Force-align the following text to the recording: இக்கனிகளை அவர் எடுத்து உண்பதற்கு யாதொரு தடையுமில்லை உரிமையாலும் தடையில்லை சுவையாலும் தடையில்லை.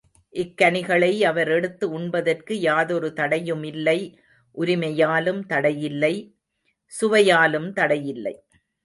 இக்கனிகளை 0.33 1.09
அவர் 1.23 1.47
எடுத்து 1.47 1.85
உண்பதற்கு 1.91 2.53
யாதொரு 2.59 3.09
தடையுமில்லை 3.15 3.95
உரிமையாலும் 4.57 5.41
தடையில்லை 5.45 6.13
சுவையாலும் 6.93 7.69
தடையில்லை. 7.73 8.35